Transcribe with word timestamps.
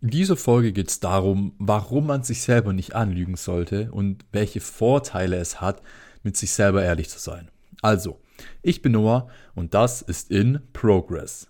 In 0.00 0.10
dieser 0.10 0.36
Folge 0.36 0.72
geht 0.72 0.90
es 0.90 1.00
darum, 1.00 1.54
warum 1.58 2.06
man 2.06 2.22
sich 2.22 2.42
selber 2.42 2.72
nicht 2.72 2.94
anlügen 2.94 3.34
sollte 3.34 3.90
und 3.90 4.24
welche 4.30 4.60
Vorteile 4.60 5.34
es 5.38 5.60
hat, 5.60 5.82
mit 6.22 6.36
sich 6.36 6.52
selber 6.52 6.84
ehrlich 6.84 7.08
zu 7.08 7.18
sein. 7.18 7.50
Also, 7.82 8.20
ich 8.62 8.80
bin 8.80 8.92
Noah 8.92 9.28
und 9.56 9.74
das 9.74 10.00
ist 10.02 10.30
in 10.30 10.60
Progress. 10.72 11.48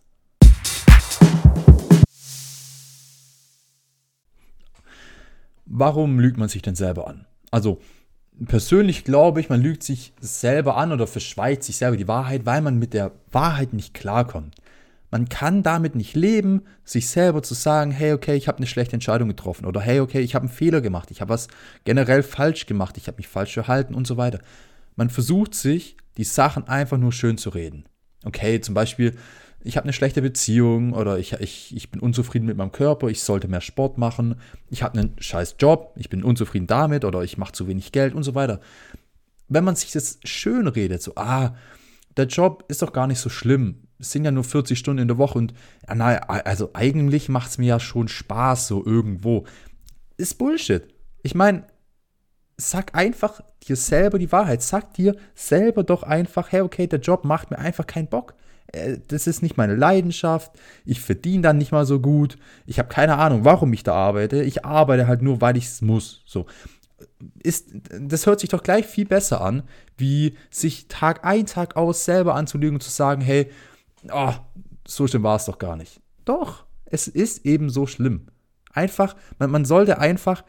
Warum 5.67 6.19
lügt 6.19 6.39
man 6.39 6.49
sich 6.49 6.63
denn 6.63 6.75
selber 6.75 7.07
an? 7.07 7.27
Also, 7.51 7.83
persönlich 8.47 9.05
glaube 9.05 9.41
ich, 9.41 9.51
man 9.51 9.61
lügt 9.61 9.83
sich 9.83 10.15
selber 10.21 10.79
an 10.79 10.91
oder 10.93 11.07
verschweigt 11.07 11.65
sich 11.65 11.77
selber 11.77 11.99
die 11.99 12.09
Wahrheit, 12.09 12.47
weil 12.47 12.63
man 12.63 12.79
mit 12.79 12.95
der 12.95 13.13
Wahrheit 13.31 13.75
nicht 13.75 13.93
klarkommt. 13.93 14.55
Man 15.11 15.29
kann 15.29 15.63
damit 15.63 15.95
nicht 15.95 16.15
leben, 16.15 16.63
sich 16.85 17.09
selber 17.09 17.43
zu 17.43 17.55
sagen, 17.55 17.91
hey, 17.91 18.13
okay, 18.13 18.37
ich 18.37 18.47
habe 18.47 18.59
eine 18.59 18.67
schlechte 18.67 18.95
Entscheidung 18.95 19.29
getroffen 19.29 19.65
oder 19.65 19.81
hey, 19.81 20.01
okay, 20.01 20.21
ich 20.21 20.35
habe 20.35 20.45
einen 20.45 20.55
Fehler 20.55 20.81
gemacht, 20.81 21.11
ich 21.11 21.21
habe 21.21 21.31
was 21.31 21.49
generell 21.85 22.23
falsch 22.23 22.67
gemacht, 22.67 22.99
ich 22.99 23.07
habe 23.07 23.17
mich 23.17 23.29
falsch 23.29 23.55
verhalten 23.55 23.95
und 23.95 24.07
so 24.07 24.17
weiter. 24.17 24.41
Man 24.97 25.09
versucht 25.09 25.55
sich, 25.55 25.97
die 26.19 26.25
Sachen 26.25 26.69
einfach 26.69 26.99
nur 26.99 27.13
schön 27.13 27.39
zu 27.39 27.51
reden. 27.51 27.85
Okay, 28.25 28.61
zum 28.61 28.75
Beispiel, 28.75 29.17
ich 29.61 29.77
habe 29.77 29.85
eine 29.85 29.93
schlechte 29.93 30.21
Beziehung 30.21 30.93
oder 30.93 31.19
ich, 31.19 31.33
ich, 31.35 31.75
ich 31.75 31.91
bin 31.91 32.01
unzufrieden 32.01 32.47
mit 32.47 32.57
meinem 32.57 32.73
Körper, 32.73 33.09
ich 33.09 33.23
sollte 33.23 33.49
mehr 33.49 33.61
Sport 33.61 33.97
machen, 33.97 34.37
ich 34.71 34.83
habe 34.83 34.99
einen 34.99 35.17
scheiß 35.19 35.57
Job, 35.59 35.93
ich 35.97 36.09
bin 36.09 36.23
unzufrieden 36.23 36.67
damit 36.67 37.05
oder 37.05 37.23
ich 37.23 37.39
mache 37.39 37.53
zu 37.53 37.67
wenig 37.67 37.93
Geld 37.93 38.15
und 38.15 38.25
so 38.25 38.35
weiter. 38.35 38.61
Wenn 39.49 39.65
man 39.65 39.77
sich 39.77 39.93
das 39.93 40.19
schön 40.25 40.69
redet, 40.69 41.03
so, 41.03 41.13
ah, 41.17 41.55
der 42.17 42.27
Job 42.27 42.65
ist 42.69 42.83
doch 42.83 42.93
gar 42.93 43.07
nicht 43.07 43.21
so 43.21 43.31
schlimm, 43.31 43.88
es 43.99 44.13
sind 44.13 44.25
ja 44.25 44.31
nur 44.31 44.45
40 44.45 44.79
Stunden 44.79 45.03
in 45.03 45.09
der 45.09 45.19
Woche 45.19 45.39
und 45.39 45.55
na, 45.93 46.17
also 46.17 46.71
eigentlich 46.75 47.29
macht 47.29 47.51
es 47.51 47.59
mir 47.59 47.67
ja 47.67 47.81
schon 47.81 48.09
Spaß 48.09 48.69
so 48.69 48.85
irgendwo. 48.85 49.45
Ist 50.17 50.39
Bullshit. 50.39 50.87
Ich 51.23 51.35
meine, 51.35 51.65
sag 52.57 52.95
einfach 52.95 53.41
dir 53.67 53.77
selber 53.77 54.19
die 54.19 54.33
Wahrheit. 54.33 54.63
Sag 54.63 54.95
dir 54.95 55.17
selber 55.35 55.85
doch 55.85 56.03
einfach, 56.03 56.53
hey, 56.53 56.61
okay, 56.61 56.87
der 56.87 57.01
Job 57.01 57.25
macht 57.25 57.51
mir 57.51 57.59
einfach 57.59 57.87
keinen 57.87 58.09
Bock. 58.09 58.35
Äh, 58.73 58.99
das 59.09 59.27
ist 59.27 59.43
nicht 59.43 59.57
meine 59.57 59.77
Leidenschaft. 59.77 60.53
Ich 60.85 61.01
verdiene 61.01 61.43
dann 61.43 61.59
nicht 61.59 61.73
mal 61.73 61.87
so 61.87 62.01
gut. 62.01 62.37
Ich 62.67 62.79
habe 62.79 62.89
keine 62.89 63.17
Ahnung, 63.17 63.45
warum 63.45 63.73
ich 63.73 63.83
da 63.83 63.95
arbeite. 63.95 64.43
Ich 64.43 64.65
arbeite 64.65 65.07
halt 65.07 65.23
nur, 65.23 65.41
weil 65.41 65.57
ich 65.57 65.67
es 65.67 65.81
muss. 65.81 66.23
So. 66.27 66.47
Ist, 67.43 67.69
das 68.01 68.27
hört 68.27 68.41
sich 68.41 68.51
doch 68.51 68.63
gleich 68.63 68.87
viel 68.87 69.07
besser 69.07 69.41
an, 69.41 69.63
wie 69.97 70.37
sich 70.51 70.89
Tag 70.89 71.25
ein, 71.25 71.47
Tag 71.47 71.77
aus 71.77 72.05
selber 72.05 72.35
anzulügen 72.35 72.77
und 72.77 72.83
zu 72.83 72.91
sagen, 72.91 73.23
hey, 73.23 73.51
oh, 74.11 74.33
so 74.87 75.07
schlimm 75.07 75.23
war 75.23 75.37
es 75.37 75.47
doch 75.47 75.59
gar 75.59 75.77
nicht. 75.77 76.01
Doch, 76.25 76.65
es 76.85 77.09
ist 77.09 77.45
eben 77.45 77.71
so 77.71 77.87
schlimm. 77.87 78.27
Einfach, 78.73 79.17
man, 79.39 79.51
man 79.51 79.65
sollte 79.65 79.99
einfach 79.99 80.45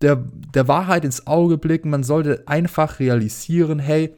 der, 0.00 0.16
der 0.16 0.68
Wahrheit 0.68 1.04
ins 1.04 1.26
Auge 1.26 1.58
blicken, 1.58 1.90
man 1.90 2.04
sollte 2.04 2.46
einfach 2.46 3.00
realisieren, 3.00 3.78
hey, 3.78 4.14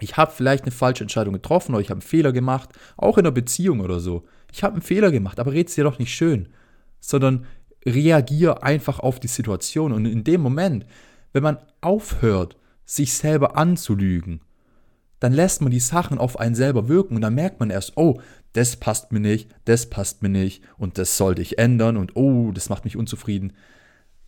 ich 0.00 0.16
habe 0.16 0.32
vielleicht 0.32 0.64
eine 0.64 0.72
falsche 0.72 1.04
Entscheidung 1.04 1.34
getroffen 1.34 1.72
oder 1.72 1.80
ich 1.80 1.90
habe 1.90 2.00
einen 2.00 2.08
Fehler 2.08 2.32
gemacht, 2.32 2.70
auch 2.96 3.16
in 3.16 3.24
einer 3.24 3.32
Beziehung 3.32 3.80
oder 3.80 4.00
so. 4.00 4.24
Ich 4.52 4.62
habe 4.62 4.74
einen 4.74 4.82
Fehler 4.82 5.10
gemacht, 5.10 5.40
aber 5.40 5.52
red's 5.52 5.74
dir 5.74 5.84
doch 5.84 5.98
nicht 5.98 6.14
schön, 6.14 6.48
sondern 7.00 7.46
reagier 7.86 8.62
einfach 8.62 8.98
auf 8.98 9.20
die 9.20 9.28
Situation. 9.28 9.92
Und 9.92 10.06
in 10.06 10.24
dem 10.24 10.40
Moment, 10.40 10.86
wenn 11.32 11.42
man 11.42 11.58
aufhört, 11.80 12.56
sich 12.84 13.14
selber 13.14 13.56
anzulügen 13.56 14.40
dann 15.20 15.32
lässt 15.32 15.62
man 15.62 15.70
die 15.70 15.80
Sachen 15.80 16.18
auf 16.18 16.38
einen 16.38 16.54
selber 16.54 16.88
wirken 16.88 17.16
und 17.16 17.22
dann 17.22 17.34
merkt 17.34 17.60
man 17.60 17.70
erst, 17.70 17.96
oh, 17.96 18.20
das 18.52 18.76
passt 18.76 19.12
mir 19.12 19.20
nicht, 19.20 19.50
das 19.64 19.90
passt 19.90 20.22
mir 20.22 20.28
nicht 20.28 20.62
und 20.78 20.98
das 20.98 21.16
sollte 21.16 21.42
ich 21.42 21.58
ändern 21.58 21.96
und 21.96 22.16
oh, 22.16 22.52
das 22.52 22.68
macht 22.68 22.84
mich 22.84 22.96
unzufrieden. 22.96 23.52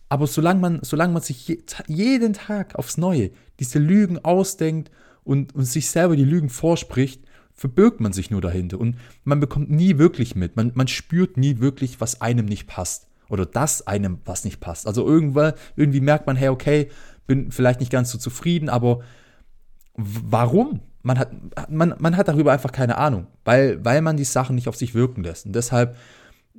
Aber 0.09 0.27
solange 0.27 0.59
man, 0.59 0.79
solange 0.83 1.13
man 1.13 1.21
sich 1.21 1.47
je, 1.47 1.59
jeden 1.87 2.33
Tag 2.33 2.75
aufs 2.75 2.97
Neue 2.97 3.31
diese 3.59 3.79
Lügen 3.79 4.23
ausdenkt 4.23 4.91
und, 5.23 5.53
und 5.55 5.65
sich 5.65 5.89
selber 5.89 6.15
die 6.15 6.23
Lügen 6.23 6.49
vorspricht, 6.49 7.23
verbirgt 7.53 7.99
man 7.99 8.13
sich 8.13 8.29
nur 8.29 8.41
dahinter 8.41 8.79
und 8.79 8.97
man 9.23 9.39
bekommt 9.39 9.69
nie 9.69 9.97
wirklich 9.97 10.35
mit. 10.35 10.55
Man, 10.55 10.71
man 10.75 10.87
spürt 10.87 11.37
nie 11.37 11.59
wirklich, 11.59 11.99
was 11.99 12.21
einem 12.21 12.45
nicht 12.45 12.67
passt 12.67 13.07
oder 13.29 13.45
dass 13.45 13.87
einem 13.87 14.19
was 14.25 14.45
nicht 14.45 14.59
passt. 14.59 14.87
Also 14.87 15.05
irgendwann, 15.05 15.53
irgendwie 15.75 16.01
merkt 16.01 16.27
man, 16.27 16.35
hey, 16.35 16.49
okay, 16.49 16.89
bin 17.25 17.51
vielleicht 17.51 17.79
nicht 17.79 17.91
ganz 17.91 18.11
so 18.11 18.17
zufrieden, 18.17 18.69
aber 18.69 19.01
warum? 19.97 20.79
Man 21.03 21.19
hat, 21.19 21.31
man, 21.69 21.95
man 21.99 22.17
hat 22.17 22.27
darüber 22.27 22.51
einfach 22.51 22.71
keine 22.71 22.97
Ahnung, 22.97 23.27
weil, 23.45 23.83
weil 23.83 24.01
man 24.01 24.17
die 24.17 24.23
Sachen 24.23 24.55
nicht 24.55 24.67
auf 24.67 24.75
sich 24.75 24.93
wirken 24.93 25.23
lässt. 25.23 25.45
Und 25.45 25.53
deshalb 25.53 25.97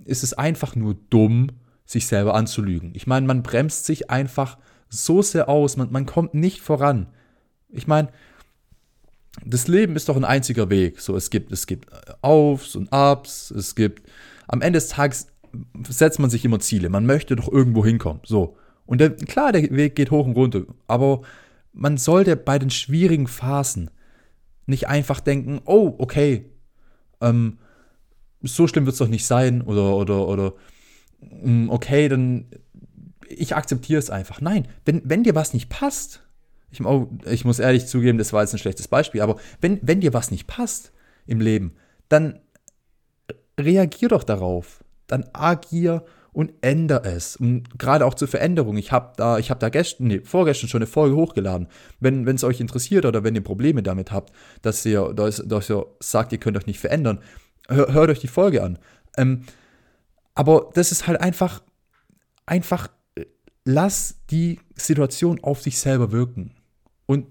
ist 0.04 0.22
es 0.22 0.34
einfach 0.34 0.74
nur 0.74 0.96
dumm, 1.10 1.50
sich 1.84 2.06
selber 2.06 2.34
anzulügen. 2.34 2.92
Ich 2.94 3.06
meine, 3.06 3.26
man 3.26 3.42
bremst 3.42 3.86
sich 3.86 4.10
einfach 4.10 4.58
so 4.88 5.22
sehr 5.22 5.48
aus, 5.48 5.76
man, 5.76 5.90
man 5.90 6.06
kommt 6.06 6.34
nicht 6.34 6.60
voran. 6.60 7.06
Ich 7.70 7.86
meine, 7.86 8.08
das 9.44 9.68
Leben 9.68 9.96
ist 9.96 10.08
doch 10.08 10.16
ein 10.16 10.24
einziger 10.24 10.70
Weg. 10.70 11.00
So, 11.00 11.16
es 11.16 11.30
gibt, 11.30 11.52
es 11.52 11.66
gibt 11.66 11.88
Aufs 12.22 12.74
und 12.76 12.88
Ups, 12.92 13.50
es 13.50 13.74
gibt, 13.74 14.08
am 14.46 14.60
Ende 14.60 14.78
des 14.78 14.88
Tages 14.88 15.28
setzt 15.88 16.18
man 16.18 16.30
sich 16.30 16.44
immer 16.44 16.60
Ziele. 16.60 16.88
Man 16.88 17.06
möchte 17.06 17.36
doch 17.36 17.50
irgendwo 17.50 17.84
hinkommen. 17.84 18.20
So. 18.24 18.56
Und 18.86 19.00
der, 19.00 19.10
klar, 19.10 19.52
der 19.52 19.70
Weg 19.70 19.96
geht 19.96 20.10
hoch 20.10 20.26
und 20.26 20.36
runter, 20.36 20.62
aber 20.86 21.22
man 21.78 21.96
sollte 21.96 22.36
bei 22.36 22.58
den 22.58 22.70
schwierigen 22.70 23.28
Phasen 23.28 23.90
nicht 24.66 24.88
einfach 24.88 25.20
denken, 25.20 25.60
oh, 25.64 25.94
okay, 25.98 26.50
ähm, 27.20 27.58
so 28.42 28.66
schlimm 28.66 28.84
wird 28.84 28.94
es 28.94 28.98
doch 28.98 29.08
nicht 29.08 29.26
sein 29.26 29.62
oder, 29.62 29.94
oder, 29.94 30.26
oder, 30.26 30.54
mm, 31.20 31.70
okay, 31.70 32.08
dann 32.08 32.46
ich 33.28 33.54
akzeptiere 33.54 33.98
es 33.98 34.10
einfach. 34.10 34.40
Nein, 34.40 34.66
wenn, 34.84 35.02
wenn 35.04 35.22
dir 35.22 35.34
was 35.34 35.54
nicht 35.54 35.68
passt, 35.68 36.22
ich, 36.70 36.84
oh, 36.84 37.10
ich 37.24 37.44
muss 37.44 37.58
ehrlich 37.58 37.86
zugeben, 37.86 38.18
das 38.18 38.32
war 38.32 38.42
jetzt 38.42 38.54
ein 38.54 38.58
schlechtes 38.58 38.88
Beispiel, 38.88 39.20
aber 39.20 39.36
wenn, 39.60 39.78
wenn 39.82 40.00
dir 40.00 40.12
was 40.12 40.30
nicht 40.30 40.46
passt 40.46 40.92
im 41.26 41.40
Leben, 41.40 41.76
dann 42.08 42.40
reagier 43.58 44.08
doch 44.08 44.24
darauf. 44.24 44.82
Dann 45.06 45.24
agier 45.32 46.04
und 46.38 46.52
ändere 46.60 47.08
es. 47.08 47.34
Und 47.34 47.80
gerade 47.80 48.06
auch 48.06 48.14
zur 48.14 48.28
Veränderung. 48.28 48.76
Ich 48.76 48.92
habe 48.92 49.12
da, 49.16 49.38
ich 49.38 49.50
habe 49.50 49.58
da 49.58 49.70
gestern, 49.70 50.06
nee, 50.06 50.20
vorgestern 50.20 50.68
schon 50.68 50.78
eine 50.78 50.86
Folge 50.86 51.16
hochgeladen. 51.16 51.66
Wenn 51.98 52.28
es 52.28 52.44
euch 52.44 52.60
interessiert 52.60 53.04
oder 53.06 53.24
wenn 53.24 53.34
ihr 53.34 53.42
Probleme 53.42 53.82
damit 53.82 54.12
habt, 54.12 54.32
dass 54.62 54.86
ihr, 54.86 55.12
dass, 55.14 55.42
dass 55.44 55.68
ihr 55.68 55.84
sagt, 55.98 56.30
ihr 56.30 56.38
könnt 56.38 56.56
euch 56.56 56.68
nicht 56.68 56.78
verändern, 56.78 57.18
hör, 57.66 57.92
hört 57.92 58.10
euch 58.10 58.20
die 58.20 58.28
Folge 58.28 58.62
an. 58.62 58.78
Ähm, 59.16 59.46
aber 60.36 60.70
das 60.74 60.92
ist 60.92 61.08
halt 61.08 61.20
einfach, 61.20 61.60
einfach, 62.46 62.88
lass 63.64 64.20
die 64.30 64.60
Situation 64.76 65.42
auf 65.42 65.60
sich 65.60 65.76
selber 65.80 66.12
wirken 66.12 66.54
und 67.06 67.26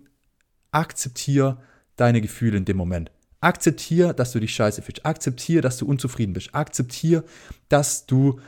akzeptiere 0.72 1.60
deine 1.96 2.20
Gefühle 2.20 2.58
in 2.58 2.66
dem 2.66 2.76
Moment. 2.76 3.10
Akzeptiere, 3.40 4.14
dass 4.14 4.34
du 4.34 4.42
dich 4.42 4.54
scheiße 4.54 4.82
fühlst. 4.82 5.06
Akzeptiere, 5.06 5.62
dass 5.62 5.78
du 5.78 5.86
unzufrieden 5.86 6.34
bist. 6.34 6.54
Akzeptiere, 6.54 7.24
dass 7.70 8.06
du 8.06 8.42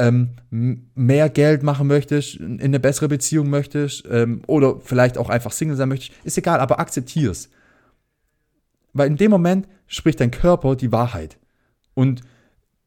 ähm, 0.00 0.30
mehr 0.94 1.28
Geld 1.28 1.62
machen 1.62 1.86
möchtest, 1.86 2.36
in 2.36 2.60
eine 2.60 2.80
bessere 2.80 3.08
Beziehung 3.08 3.50
möchtest 3.50 4.04
ähm, 4.10 4.42
oder 4.46 4.80
vielleicht 4.80 5.18
auch 5.18 5.28
einfach 5.28 5.52
Single 5.52 5.76
sein 5.76 5.90
möchtest, 5.90 6.12
ist 6.24 6.38
egal, 6.38 6.58
aber 6.60 6.80
akzeptier 6.80 7.30
es. 7.30 7.50
Weil 8.92 9.08
in 9.08 9.16
dem 9.16 9.30
Moment 9.30 9.68
spricht 9.86 10.20
dein 10.20 10.30
Körper 10.30 10.74
die 10.74 10.90
Wahrheit. 10.90 11.38
Und 11.94 12.22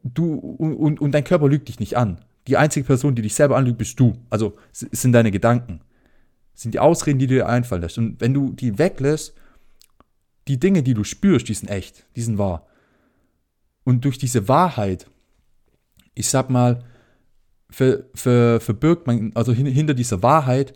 du 0.04 0.34
und, 0.34 1.00
und 1.00 1.12
dein 1.12 1.24
Körper 1.24 1.48
lügt 1.48 1.68
dich 1.68 1.80
nicht 1.80 1.96
an. 1.96 2.20
Die 2.48 2.58
einzige 2.58 2.86
Person, 2.86 3.16
die 3.16 3.22
dich 3.22 3.36
selber 3.36 3.56
anlügt, 3.56 3.78
bist 3.78 4.00
du. 4.00 4.14
Also 4.30 4.58
es 4.72 4.80
sind 4.92 5.14
deine 5.14 5.32
Gedanken. 5.32 5.82
Es 6.56 6.64
sind 6.64 6.74
die 6.74 6.80
Ausreden, 6.80 7.20
die 7.20 7.28
du 7.28 7.36
dir 7.36 7.48
einfallen 7.48 7.82
lässt. 7.82 7.98
Und 7.98 8.20
wenn 8.20 8.34
du 8.34 8.52
die 8.52 8.78
weglässt, 8.78 9.34
die 10.48 10.60
Dinge, 10.60 10.84
die 10.84 10.94
du 10.94 11.04
spürst, 11.04 11.48
die 11.48 11.54
sind 11.54 11.70
echt, 11.70 12.06
die 12.16 12.22
sind 12.22 12.38
wahr. 12.38 12.68
Und 13.86 14.04
durch 14.04 14.18
diese 14.18 14.48
Wahrheit, 14.48 15.08
ich 16.16 16.30
sag 16.30 16.50
mal, 16.50 16.84
ver, 17.74 18.04
ver, 18.14 18.60
verbirgt 18.60 19.08
man, 19.08 19.32
also 19.34 19.52
hin, 19.52 19.66
hinter 19.66 19.96
dieser 19.96 20.22
Wahrheit, 20.22 20.74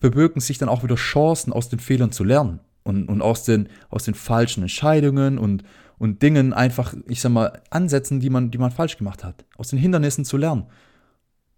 verbirgen 0.00 0.40
sich 0.40 0.58
dann 0.58 0.68
auch 0.68 0.82
wieder 0.82 0.96
Chancen, 0.96 1.52
aus 1.52 1.68
den 1.68 1.78
Fehlern 1.78 2.10
zu 2.10 2.24
lernen 2.24 2.58
und, 2.82 3.08
und 3.08 3.22
aus, 3.22 3.44
den, 3.44 3.68
aus 3.90 4.04
den 4.04 4.14
falschen 4.14 4.62
Entscheidungen 4.62 5.38
und, 5.38 5.62
und 5.98 6.20
Dingen 6.22 6.52
einfach, 6.52 6.94
ich 7.06 7.20
sag 7.20 7.30
mal, 7.30 7.62
Ansätzen, 7.70 8.18
die 8.18 8.28
man, 8.28 8.50
die 8.50 8.58
man 8.58 8.72
falsch 8.72 8.98
gemacht 8.98 9.22
hat, 9.22 9.44
aus 9.56 9.68
den 9.68 9.78
Hindernissen 9.78 10.24
zu 10.24 10.36
lernen. 10.36 10.66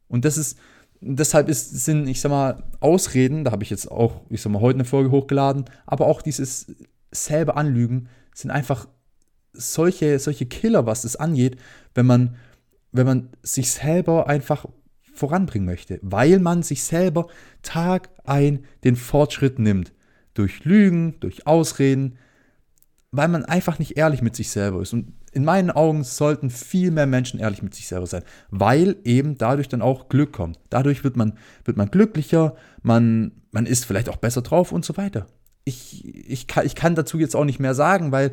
Und 0.08 0.26
das 0.26 0.36
ist, 0.36 0.58
deshalb 1.00 1.48
ist, 1.48 1.84
sind, 1.86 2.06
ich 2.06 2.20
sag 2.20 2.28
mal, 2.28 2.62
Ausreden, 2.80 3.44
da 3.44 3.52
habe 3.52 3.62
ich 3.62 3.70
jetzt 3.70 3.90
auch, 3.90 4.20
ich 4.28 4.42
sag 4.42 4.52
mal, 4.52 4.60
heute 4.60 4.76
eine 4.76 4.84
Folge 4.84 5.10
hochgeladen, 5.10 5.64
aber 5.86 6.06
auch 6.06 6.20
dieses 6.20 6.74
selber 7.10 7.56
Anlügen 7.56 8.08
sind 8.34 8.50
einfach 8.50 8.86
solche, 9.54 10.18
solche 10.18 10.44
Killer, 10.44 10.84
was 10.84 11.02
das 11.02 11.16
angeht, 11.16 11.56
wenn 11.94 12.06
man, 12.06 12.36
wenn 12.92 13.06
man 13.06 13.28
sich 13.42 13.70
selber 13.70 14.28
einfach 14.28 14.66
voranbringen 15.14 15.66
möchte, 15.66 15.98
weil 16.02 16.38
man 16.38 16.62
sich 16.62 16.82
selber 16.84 17.26
Tag 17.62 18.10
ein 18.24 18.64
den 18.84 18.96
Fortschritt 18.96 19.58
nimmt. 19.58 19.92
Durch 20.34 20.64
Lügen, 20.64 21.20
durch 21.20 21.46
Ausreden. 21.46 22.16
weil 23.14 23.28
man 23.28 23.44
einfach 23.44 23.78
nicht 23.78 23.98
ehrlich 23.98 24.22
mit 24.22 24.34
sich 24.34 24.50
selber 24.50 24.80
ist. 24.80 24.94
Und 24.94 25.12
in 25.32 25.44
meinen 25.44 25.70
Augen 25.70 26.02
sollten 26.02 26.48
viel 26.48 26.90
mehr 26.90 27.06
Menschen 27.06 27.40
ehrlich 27.40 27.62
mit 27.62 27.74
sich 27.74 27.86
selber 27.86 28.06
sein, 28.06 28.22
weil 28.50 28.96
eben 29.04 29.36
dadurch 29.36 29.68
dann 29.68 29.82
auch 29.82 30.08
Glück 30.08 30.32
kommt. 30.32 30.58
Dadurch 30.70 31.04
wird 31.04 31.16
man, 31.16 31.34
wird 31.64 31.76
man 31.76 31.90
glücklicher, 31.90 32.54
man, 32.82 33.32
man 33.50 33.66
ist 33.66 33.84
vielleicht 33.84 34.08
auch 34.08 34.16
besser 34.16 34.40
drauf 34.40 34.72
und 34.72 34.84
so 34.84 34.96
weiter. 34.96 35.26
Ich, 35.64 36.06
ich, 36.06 36.46
kann, 36.46 36.64
ich 36.64 36.74
kann 36.74 36.94
dazu 36.94 37.18
jetzt 37.18 37.36
auch 37.36 37.44
nicht 37.44 37.60
mehr 37.60 37.74
sagen, 37.74 38.12
weil 38.12 38.32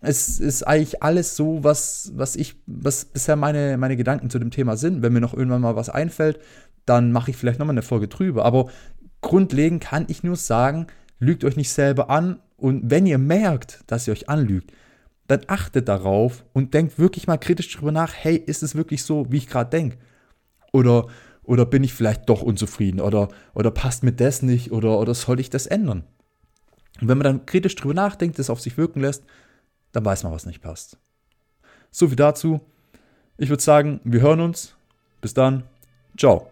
es 0.00 0.40
ist 0.40 0.62
eigentlich 0.62 1.02
alles 1.02 1.36
so, 1.36 1.62
was, 1.62 2.12
was 2.14 2.36
ich, 2.36 2.56
was 2.66 3.04
bisher 3.04 3.36
meine, 3.36 3.76
meine 3.76 3.96
Gedanken 3.96 4.30
zu 4.30 4.38
dem 4.38 4.50
Thema 4.50 4.76
sind. 4.76 5.02
Wenn 5.02 5.12
mir 5.12 5.20
noch 5.20 5.34
irgendwann 5.34 5.60
mal 5.60 5.76
was 5.76 5.90
einfällt, 5.90 6.40
dann 6.86 7.12
mache 7.12 7.30
ich 7.30 7.36
vielleicht 7.36 7.58
nochmal 7.58 7.74
eine 7.74 7.82
Folge 7.82 8.08
drüber. 8.08 8.44
Aber 8.44 8.70
grundlegend 9.20 9.82
kann 9.82 10.06
ich 10.08 10.22
nur 10.22 10.36
sagen, 10.36 10.86
lügt 11.18 11.44
euch 11.44 11.56
nicht 11.56 11.70
selber 11.70 12.08
an 12.08 12.40
und 12.56 12.90
wenn 12.90 13.06
ihr 13.06 13.18
merkt, 13.18 13.84
dass 13.86 14.06
ihr 14.06 14.12
euch 14.12 14.28
anlügt, 14.28 14.72
dann 15.26 15.42
achtet 15.46 15.88
darauf 15.88 16.44
und 16.52 16.74
denkt 16.74 16.98
wirklich 16.98 17.26
mal 17.26 17.38
kritisch 17.38 17.72
drüber 17.72 17.92
nach, 17.92 18.12
hey, 18.14 18.36
ist 18.36 18.62
es 18.62 18.74
wirklich 18.74 19.04
so, 19.04 19.26
wie 19.30 19.36
ich 19.36 19.46
gerade 19.46 19.70
denke? 19.70 19.98
Oder, 20.72 21.06
oder 21.42 21.66
bin 21.66 21.84
ich 21.84 21.94
vielleicht 21.94 22.28
doch 22.28 22.42
unzufrieden? 22.42 23.00
Oder, 23.00 23.28
oder 23.54 23.70
passt 23.70 24.02
mir 24.02 24.12
das 24.12 24.42
nicht? 24.42 24.72
Oder, 24.72 24.98
oder 24.98 25.14
soll 25.14 25.40
ich 25.40 25.50
das 25.50 25.66
ändern? 25.66 26.04
Und 27.00 27.08
wenn 27.08 27.18
man 27.18 27.24
dann 27.24 27.46
kritisch 27.46 27.76
drüber 27.76 27.94
nachdenkt, 27.94 28.38
das 28.38 28.50
auf 28.50 28.60
sich 28.60 28.76
wirken 28.76 29.00
lässt, 29.00 29.24
dann 29.92 30.04
weiß 30.04 30.24
man, 30.24 30.32
was 30.32 30.46
nicht 30.46 30.62
passt. 30.62 30.98
So 31.90 32.08
viel 32.08 32.16
dazu. 32.16 32.60
Ich 33.36 33.48
würde 33.48 33.62
sagen, 33.62 34.00
wir 34.04 34.20
hören 34.20 34.40
uns. 34.40 34.76
Bis 35.20 35.34
dann. 35.34 35.64
Ciao. 36.16 36.50